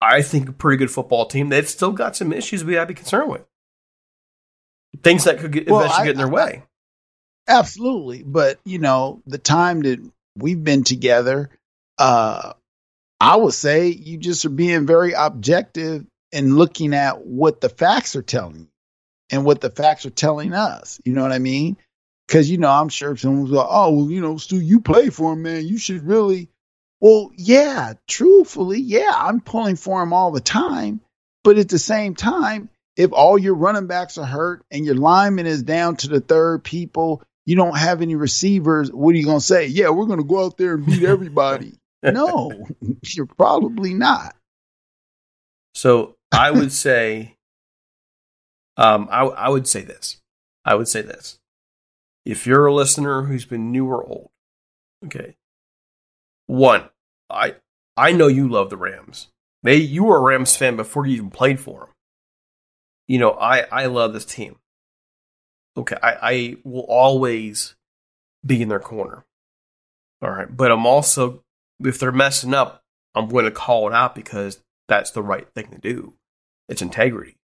[0.00, 1.48] I think, a pretty good football team.
[1.48, 3.46] They've still got some issues we have to be concerned with.
[5.02, 6.62] Things that could get, well, eventually I, get in their I, way.
[7.48, 9.98] Absolutely, but you know, the time that
[10.36, 11.50] we've been together,
[11.98, 12.52] uh,
[13.20, 18.16] I would say you just are being very objective and looking at what the facts
[18.16, 18.68] are telling you
[19.30, 21.00] and what the facts are telling us.
[21.04, 21.76] You know what I mean?
[22.26, 25.32] Because, you know, I'm sure someone's like, oh, well, you know, Stu, you play for
[25.32, 25.66] him, man.
[25.66, 26.48] You should really.
[27.00, 31.00] Well, yeah, truthfully, yeah, I'm pulling for him all the time.
[31.42, 35.46] But at the same time, if all your running backs are hurt and your lineman
[35.46, 39.40] is down to the third people, you don't have any receivers, what are you going
[39.40, 39.66] to say?
[39.66, 41.78] Yeah, we're going to go out there and beat everybody.
[42.02, 42.66] no,
[43.02, 44.34] you're probably not.
[45.74, 47.36] So I would say,
[48.76, 50.18] um, I, I would say this.
[50.64, 51.38] I would say this
[52.24, 54.30] if you're a listener who's been new or old,
[55.06, 55.36] okay.
[56.46, 56.88] One,
[57.28, 57.56] I
[57.96, 59.28] I know you love the Rams.
[59.62, 61.88] They you were a Rams fan before you even played for them.
[63.10, 64.54] You know, I I love this team.
[65.76, 67.74] Okay, I, I will always
[68.46, 69.24] be in their corner.
[70.22, 71.42] All right, but I'm also
[71.84, 72.84] if they're messing up,
[73.16, 76.14] I'm going to call it out because that's the right thing to do.
[76.68, 77.34] It's integrity.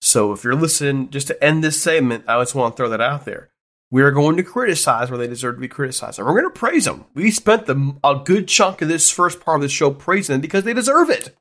[0.00, 3.02] So if you're listening, just to end this segment, I just want to throw that
[3.02, 3.50] out there.
[3.90, 6.20] We are going to criticize where they deserve to be criticized.
[6.20, 7.04] And we're going to praise them.
[7.12, 10.40] We spent the, a good chunk of this first part of the show praising them
[10.40, 11.36] because they deserve it.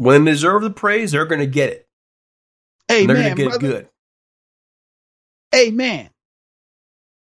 [0.00, 1.86] When they deserve the praise, they're going to get it.
[2.88, 3.66] Hey, they're going to get brother.
[3.66, 3.88] it good.
[5.54, 6.08] Amen.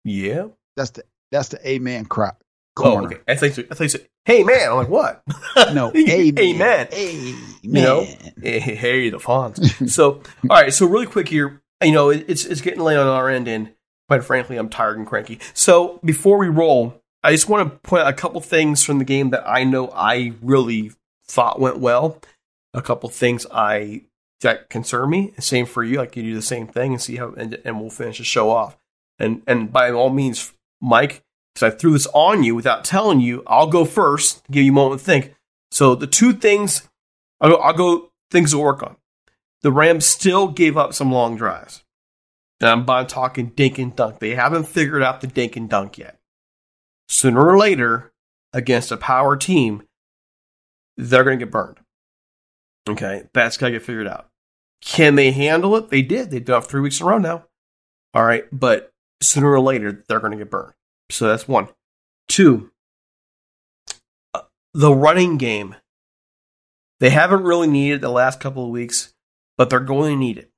[0.04, 0.48] Yeah.
[0.76, 2.32] That's the that's the amen cry.
[2.76, 3.02] Oh, corner.
[3.02, 3.20] Oh, okay.
[3.26, 3.98] I think so, I think so.
[4.26, 5.22] Hey man, I'm like what?
[5.72, 6.38] No, amen.
[6.38, 6.88] amen.
[6.92, 7.36] Amen.
[7.62, 8.06] You know,
[8.42, 9.74] hey, hey the fonts.
[9.94, 10.72] so, all right.
[10.72, 13.72] So, really quick here, you know, it's it's getting late on our end, and
[14.08, 15.38] quite frankly, I'm tired and cranky.
[15.54, 19.04] So before we roll, I just want to point out a couple things from the
[19.04, 20.92] game that I know I really
[21.26, 22.20] thought went well.
[22.72, 24.02] A couple things I
[24.40, 25.32] that concern me.
[25.38, 25.98] Same for you.
[25.98, 28.50] Like you do the same thing and see how, and, and we'll finish the show
[28.50, 28.76] off.
[29.18, 31.22] And and by all means, Mike,
[31.54, 34.42] because I threw this on you without telling you, I'll go first.
[34.50, 35.34] Give you a moment to think.
[35.70, 36.88] So the two things,
[37.40, 38.96] I'll go, I'll go things to work on
[39.62, 41.84] the Rams still gave up some long drives.
[42.60, 44.18] And I'm by talking dink and dunk.
[44.18, 46.18] They haven't figured out the dink and dunk yet.
[47.08, 48.12] Sooner or later,
[48.52, 49.82] against a power team,
[50.96, 51.79] they're going to get burned.
[52.88, 54.28] Okay, that's got to get figured out.
[54.82, 55.90] Can they handle it?
[55.90, 56.30] They did.
[56.30, 57.44] They've done it three weeks in a row now.
[58.14, 60.72] All right, but sooner or later, they're going to get burned.
[61.10, 61.68] So that's one.
[62.28, 62.70] Two,
[64.32, 65.76] uh, the running game.
[67.00, 69.14] They haven't really needed the last couple of weeks
[69.60, 70.50] but they're going to need it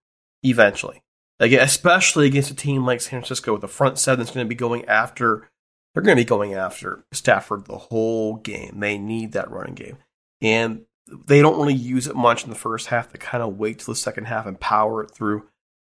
[0.44, 1.02] eventually.
[1.40, 4.48] Like, especially against a team like San Francisco with a front seven that's going to
[4.48, 5.50] be going after.
[5.92, 8.78] They're going to be going after Stafford the whole game.
[8.78, 9.98] They need that running game,
[10.40, 10.82] and
[11.26, 13.10] they don't really use it much in the first half.
[13.10, 15.46] They kind of wait till the second half and power it through.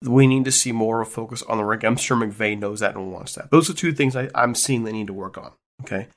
[0.02, 1.84] We need to see more of a focus on the run.
[1.84, 3.50] I'm sure McVay knows that and wants that.
[3.50, 5.52] Those are two things I, I'm seeing they need to work on.
[5.82, 6.08] Okay,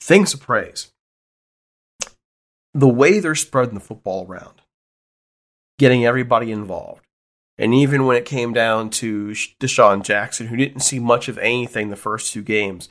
[0.00, 0.92] things to praise.
[2.72, 4.62] The way they're spreading the football around
[5.80, 7.06] getting everybody involved.
[7.58, 11.88] And even when it came down to DeSean Jackson, who didn't see much of anything
[11.88, 12.90] the first two games,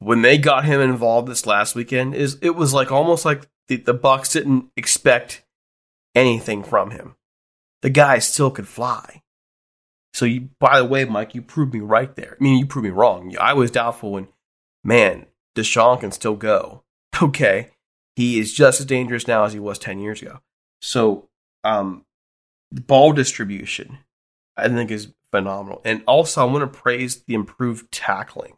[0.00, 3.76] when they got him involved this last weekend, is it was like almost like the,
[3.76, 5.44] the Bucs didn't expect
[6.16, 7.14] anything from him.
[7.82, 9.22] The guy still could fly.
[10.12, 12.36] So you, by the way, Mike, you proved me right there.
[12.38, 13.32] I mean, you proved me wrong.
[13.40, 14.26] I was doubtful when,
[14.82, 16.82] man, DeSean can still go.
[17.22, 17.72] Okay,
[18.16, 20.40] he is just as dangerous now as he was ten years ago.
[20.80, 21.28] So
[21.64, 22.06] um,
[22.72, 23.98] ball distribution,
[24.56, 25.82] I think is phenomenal.
[25.84, 28.56] And also, I want to praise the improved tackling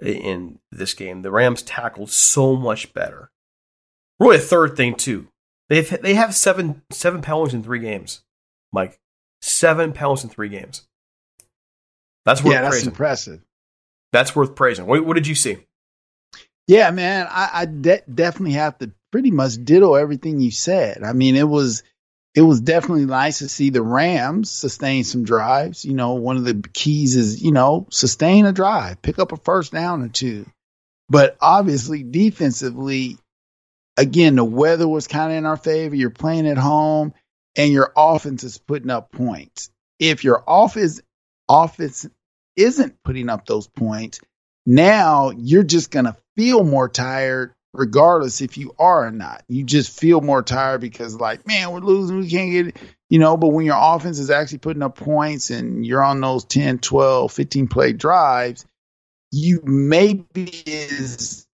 [0.00, 1.20] in this game.
[1.20, 3.30] The Rams tackled so much better.
[4.18, 5.28] Really, a third thing too.
[5.68, 8.22] They've they have seven seven penalties in three games.
[8.72, 8.98] Mike,
[9.40, 10.86] seven penalties in three games.
[12.24, 12.90] That's worth yeah, that's praising.
[12.90, 13.40] impressive.
[14.12, 14.86] That's worth praising.
[14.86, 15.58] What, what did you see?
[16.66, 21.02] Yeah, man, I, I de- definitely have to pretty much ditto everything you said.
[21.04, 21.82] I mean, it was
[22.34, 25.84] it was definitely nice to see the Rams sustain some drives.
[25.84, 29.36] You know, one of the keys is you know sustain a drive, pick up a
[29.36, 30.46] first down or two.
[31.08, 33.18] But obviously, defensively,
[33.96, 35.94] again, the weather was kind of in our favor.
[35.94, 37.14] You're playing at home,
[37.56, 39.70] and your offense is putting up points.
[39.98, 41.00] If your office
[41.48, 42.06] offense
[42.56, 44.20] isn't putting up those points,
[44.66, 49.44] now you're just gonna feel more tired regardless if you are or not.
[49.48, 52.76] You just feel more tired because like, man, we're losing, we can't get it,
[53.08, 56.44] you know, but when your offense is actually putting up points and you're on those
[56.44, 58.66] 10, 12, 15 play drives,
[59.30, 61.46] you may be as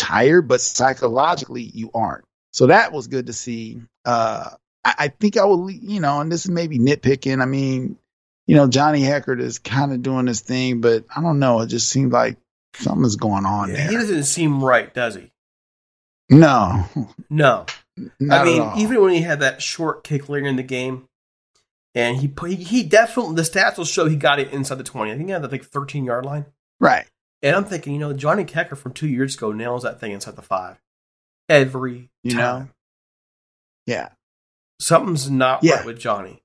[0.00, 2.24] tired, but psychologically you aren't.
[2.52, 3.80] So that was good to see.
[4.04, 4.50] Uh,
[4.84, 7.40] I, I think I will, you know, and this is maybe nitpicking.
[7.40, 7.96] I mean,
[8.46, 11.60] you know, Johnny Hekker is kind of doing this thing, but I don't know.
[11.60, 12.38] It just seems like
[12.74, 13.88] something's going on Yeah, there.
[13.90, 15.30] he doesn't seem right, does he?
[16.28, 16.86] No,
[17.28, 17.66] No.
[18.20, 21.06] not I mean, even when he had that short kick later in the game,
[21.94, 24.84] and he put, he, he definitely the stats will show he got it inside the
[24.84, 25.10] twenty.
[25.12, 26.46] I think he had the like thirteen yard line.
[26.78, 27.04] right.
[27.42, 30.36] And I'm thinking, you know, Johnny Hekker from two years ago nails that thing inside
[30.36, 30.76] the five
[31.48, 32.38] every You time.
[32.64, 32.68] know?
[33.86, 34.08] Yeah.
[34.80, 35.76] Something's not Yeah.
[35.76, 36.42] right with Johnny.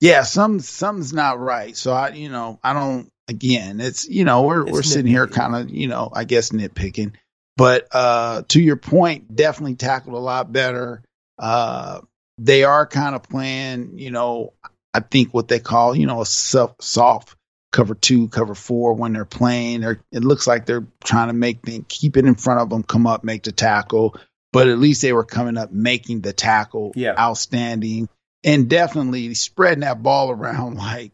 [0.00, 1.76] Yeah, some something's not right.
[1.76, 3.08] So I, you know, I don't.
[3.30, 6.48] Again, it's you know we're It's we're sitting here kind of you know I guess
[6.50, 7.12] nitpicking,
[7.58, 11.02] but uh to your point, definitely tackled a lot better.
[11.38, 12.00] Uh
[12.38, 14.54] They are kind of playing, you know,
[14.94, 17.36] I think what they call you know a soft, soft
[17.72, 19.80] cover two, cover four when they're playing.
[19.82, 22.82] They're, it looks like they're trying to make them keep it in front of them,
[22.82, 24.18] come up, make the tackle.
[24.52, 27.14] But at least they were coming up, making the tackle Yeah.
[27.18, 28.08] outstanding
[28.44, 31.12] and definitely spreading that ball around like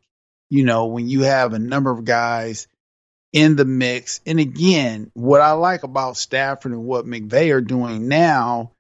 [0.51, 2.69] you know when you have a number of guys
[3.33, 8.09] in the mix and again what i like about stafford and what McVay are doing
[8.09, 8.73] now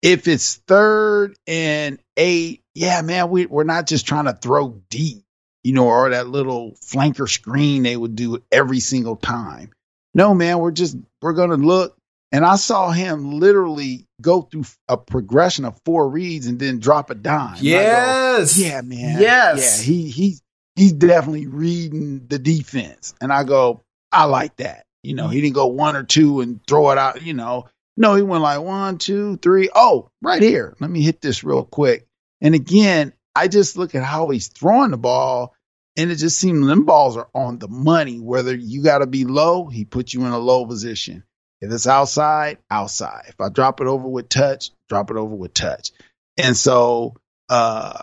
[0.00, 5.22] if it's third and eight yeah man we, we're not just trying to throw deep
[5.66, 9.70] you know or that little flanker screen they would do every single time
[10.14, 11.96] no man we're just we're gonna look
[12.32, 17.08] and I saw him literally go through a progression of four reads and then drop
[17.10, 17.54] a dime.
[17.54, 18.58] And I go, Yes.
[18.58, 19.20] yeah, man.
[19.20, 19.78] Yes.
[19.78, 20.36] Yeah, he he
[20.74, 23.14] he's definitely reading the defense.
[23.20, 24.84] And I go, I like that.
[25.02, 27.66] You know, he didn't go one or two and throw it out, you know.
[27.96, 29.70] No, he went like one, two, three.
[29.74, 30.76] Oh, right here.
[30.80, 32.06] Let me hit this real quick.
[32.40, 35.54] And again, I just look at how he's throwing the ball,
[35.96, 38.18] and it just seems them balls are on the money.
[38.18, 41.22] Whether you got to be low, he puts you in a low position.
[41.60, 43.24] If it's outside, outside.
[43.28, 45.90] If I drop it over with touch, drop it over with touch.
[46.36, 47.14] And so
[47.48, 48.02] uh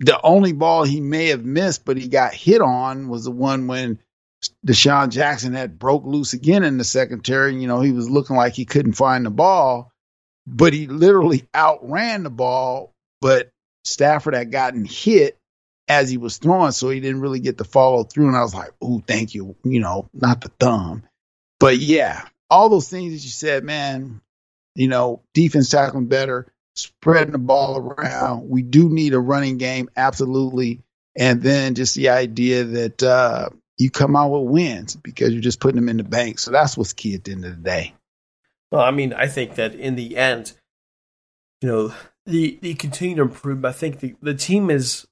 [0.00, 3.66] the only ball he may have missed, but he got hit on was the one
[3.66, 3.98] when
[4.66, 7.54] DeSean Jackson had broke loose again in the secondary.
[7.54, 9.92] You know, he was looking like he couldn't find the ball,
[10.46, 12.94] but he literally outran the ball.
[13.20, 13.50] But
[13.90, 15.38] Stafford had gotten hit
[15.88, 18.28] as he was throwing, so he didn't really get to follow through.
[18.28, 21.02] And I was like, "Ooh, thank you." You know, not the thumb,
[21.58, 24.20] but yeah, all those things that you said, man.
[24.76, 28.48] You know, defense tackling better, spreading the ball around.
[28.48, 30.80] We do need a running game, absolutely.
[31.16, 35.58] And then just the idea that uh, you come out with wins because you're just
[35.58, 36.38] putting them in the bank.
[36.38, 37.94] So that's what's key at the end of the day.
[38.70, 40.52] Well, I mean, I think that in the end,
[41.60, 41.94] you know,
[42.26, 43.74] the the continued improvement.
[43.74, 45.06] I think the the team is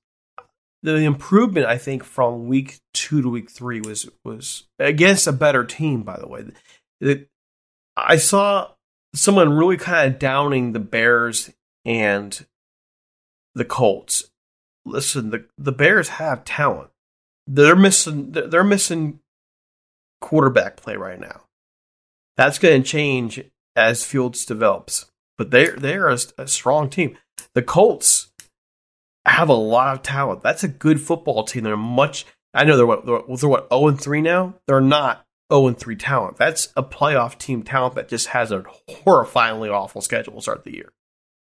[0.83, 1.67] the improvement.
[1.67, 6.03] I think from week two to week three was was against a better team.
[6.03, 6.45] By the way,
[7.01, 7.27] the,
[7.97, 8.71] I saw
[9.15, 11.51] someone really kind of downing the Bears
[11.85, 12.47] and
[13.55, 14.31] the Colts.
[14.85, 16.91] Listen, the the Bears have talent.
[17.47, 18.33] They're missing.
[18.33, 19.21] They're missing
[20.21, 21.43] quarterback play right now.
[22.37, 23.43] That's going to change
[23.75, 25.11] as Fields develops.
[25.39, 27.17] But they're they're a, a strong team.
[27.55, 28.31] The Colts
[29.25, 30.43] have a lot of talent.
[30.43, 31.63] That's a good football team.
[31.63, 32.27] They're much.
[32.53, 34.55] I know they're what they're, what zero and three now.
[34.67, 36.37] They're not zero and three talent.
[36.37, 40.75] That's a playoff team talent that just has a horrifyingly awful schedule to start the
[40.75, 40.93] year.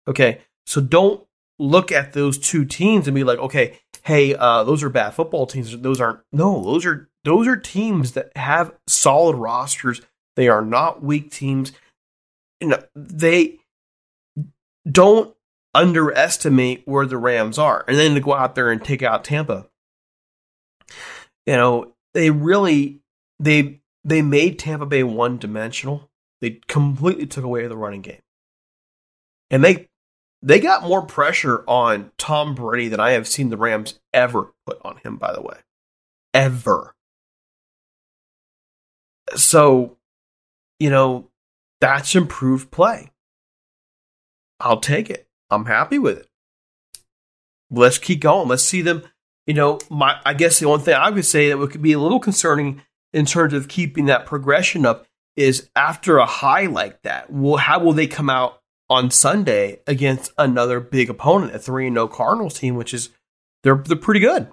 [0.08, 1.26] Okay, so don't
[1.60, 5.45] look at those two teams and be like, okay, hey, uh, those are bad football
[5.48, 5.78] teams.
[5.78, 6.20] Those aren't.
[6.32, 10.02] No, those are those are teams that have solid rosters.
[10.36, 11.72] They are not weak teams.
[12.62, 13.60] You know, they
[14.90, 15.36] don't
[15.74, 19.68] underestimate where the Rams are, and then to go out there and take out Tampa.
[21.46, 23.02] You know, they really
[23.40, 26.10] they they made Tampa Bay one dimensional.
[26.42, 28.22] They completely took away the running game,
[29.50, 29.88] and they
[30.42, 34.80] they got more pressure on Tom Brady than I have seen the Rams ever put
[34.84, 35.18] on him.
[35.18, 35.58] By the way,
[36.34, 36.96] ever.
[39.36, 39.98] So
[40.80, 41.30] you know,
[41.82, 43.12] that's improved play.
[44.60, 45.28] I'll take it.
[45.49, 46.28] I'm happy with it.
[47.70, 48.47] Let's keep going.
[48.47, 49.03] Let's see them.
[49.45, 51.99] You know, my I guess the only thing I would say that would be a
[51.99, 52.82] little concerning
[53.14, 55.05] in terms of keeping that progression up
[55.36, 60.32] is after a high like that, well, how will they come out on Sunday against
[60.38, 63.10] another big opponent, a three and no Cardinals team, which is
[63.64, 64.49] they're they're pretty good.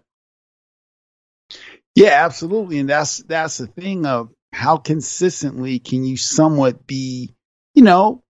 [1.95, 7.35] Yeah, absolutely, and that's that's the thing of how consistently can you somewhat be,
[7.75, 8.24] you know,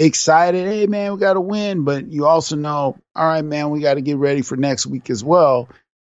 [0.00, 0.66] excited.
[0.66, 3.94] Hey, man, we got to win, but you also know, all right, man, we got
[3.94, 5.68] to get ready for next week as well.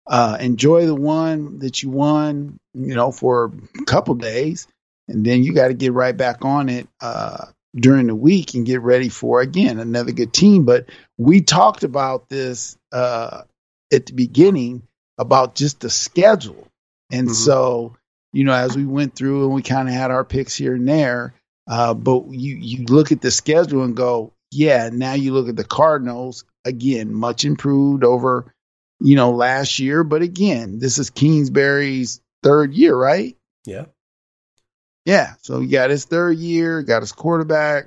[0.08, 4.68] Uh, enjoy the one that you won, you know, for a couple days,
[5.08, 8.66] and then you got to get right back on it uh, during the week and
[8.66, 10.66] get ready for again another good team.
[10.66, 10.86] But
[11.18, 13.44] we talked about this uh,
[13.92, 14.84] at the beginning
[15.18, 16.68] about just the schedule,
[17.12, 17.34] and mm-hmm.
[17.34, 17.96] so
[18.32, 20.88] you know, as we went through and we kind of had our picks here and
[20.88, 21.34] there,
[21.70, 24.90] uh, but you you look at the schedule and go, yeah.
[24.92, 28.54] Now you look at the Cardinals again, much improved over
[29.00, 33.38] you know last year, but again, this is Kingsbury's third year, right?
[33.66, 33.86] Yeah.
[35.06, 37.86] Yeah, so he got his third year, got his quarterback.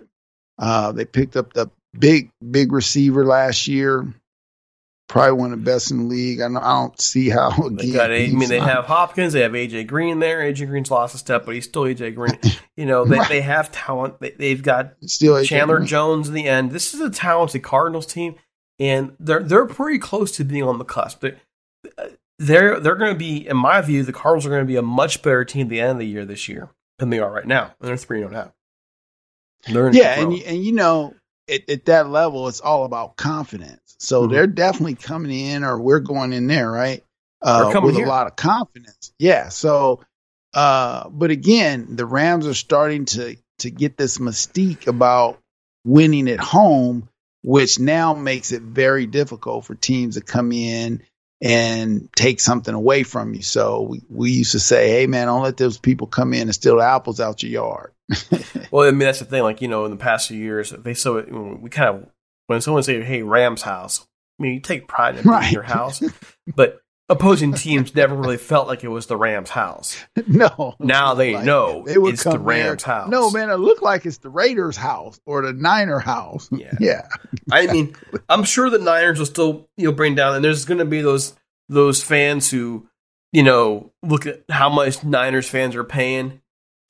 [0.58, 4.12] Uh, they picked up the big, big receiver last year.
[5.12, 6.40] Probably one of the best in the league.
[6.40, 7.50] I don't, I don't see how.
[7.50, 10.38] Again, they got, I mean, they have Hopkins, they have AJ Green there.
[10.38, 12.38] AJ Green's lost a step, but he's still AJ Green.
[12.74, 13.28] You know, they, right.
[13.28, 14.14] they have talent.
[14.18, 16.70] They, have got still Chandler Jones in the end.
[16.70, 18.36] This is a talented Cardinals team,
[18.78, 21.22] and they're they're pretty close to being on the cusp.
[21.22, 21.28] Uh,
[21.84, 24.76] they're they're, they're going to be, in my view, the Cardinals are going to be
[24.76, 27.30] a much better team at the end of the year this year than they are
[27.30, 27.74] right now.
[27.78, 28.54] And they're three and oh now.
[29.70, 31.14] They're yeah, and you, and you know,
[31.52, 33.96] at, at, that level, it's all about confidence.
[33.98, 34.32] So mm-hmm.
[34.32, 37.04] they're definitely coming in, or we're going in there, right?
[37.40, 38.06] Uh, with here.
[38.06, 39.12] a lot of confidence.
[39.18, 39.48] Yeah.
[39.48, 40.00] So,
[40.54, 45.38] uh, but again, the Rams are starting to to get this mystique about
[45.84, 47.08] winning at home,
[47.42, 51.02] which now makes it very difficult for teams to come in
[51.42, 53.42] and take something away from you.
[53.42, 56.54] So we, we used to say, hey, man, don't let those people come in and
[56.54, 57.92] steal the apples out your yard.
[58.70, 59.42] well, I mean, that's the thing.
[59.42, 61.20] Like, you know, in the past few years, they so
[61.60, 62.06] we kind of,
[62.46, 64.06] when someone say, hey, Rams house,
[64.38, 65.50] I mean, you take pride in right.
[65.50, 66.00] your house,
[66.54, 69.96] but opposing teams never really felt like it was the Rams house.
[70.26, 70.76] No.
[70.78, 72.94] Now they like know they would it's the Rams there.
[72.94, 73.10] house.
[73.10, 76.48] No, man, it looked like it's the Raiders house or the Niner house.
[76.50, 76.72] Yeah.
[76.80, 77.06] Yeah.
[77.50, 77.94] I mean,
[78.28, 81.00] I'm sure the Niners will still, you know, bring down and there's going to be
[81.00, 81.34] those
[81.68, 82.88] those fans who,
[83.32, 86.40] you know, look at how much Niners fans are paying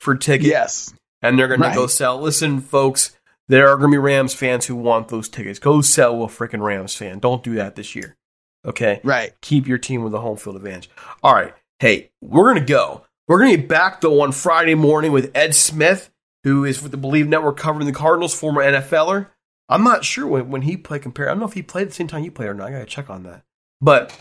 [0.01, 0.49] for tickets.
[0.49, 0.95] Yes.
[1.21, 1.71] And they're going right.
[1.71, 2.21] to go sell.
[2.21, 3.17] Listen, folks,
[3.49, 5.59] there are going to be Rams fans who want those tickets.
[5.59, 7.19] Go sell a freaking Rams fan.
[7.19, 8.17] Don't do that this year.
[8.65, 9.01] Okay.
[9.03, 9.33] Right.
[9.41, 10.91] Keep your team with a home field advantage.
[11.23, 11.55] All right.
[11.79, 13.05] Hey, we're going to go.
[13.27, 16.11] We're going to be back though on Friday morning with Ed Smith,
[16.45, 19.29] who is with the Believe Network covering the Cardinals, former NFLer.
[19.69, 21.29] I'm not sure when, when he played compare.
[21.29, 22.69] I don't know if he played at the same time you played or not.
[22.69, 23.43] I got to check on that.
[23.81, 24.17] But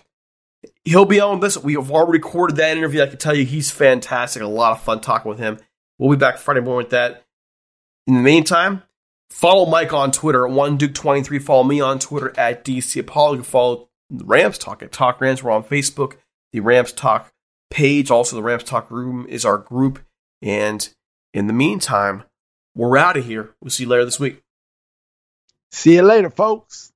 [0.86, 1.58] he'll be on this.
[1.58, 3.02] We have already recorded that interview.
[3.02, 4.42] I can tell you he's fantastic.
[4.42, 5.60] A lot of fun talking with him.
[5.98, 7.26] We'll be back Friday morning with that.
[8.08, 8.84] In the meantime,
[9.30, 13.34] follow Mike on Twitter at one Duke 23 Follow me on Twitter at DC Apollo.
[13.34, 15.42] You can follow Rams Talk at Talk Rams.
[15.42, 16.18] We're on Facebook.
[16.52, 17.32] The Rams Talk
[17.70, 20.00] page, also the Rams Talk Room, is our group.
[20.42, 20.88] And
[21.34, 22.24] in the meantime,
[22.76, 23.56] we're out of here.
[23.62, 24.42] We'll see you later this week.
[25.72, 26.91] See you later, folks.